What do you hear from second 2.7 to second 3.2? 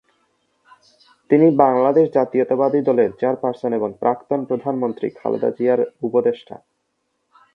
দলের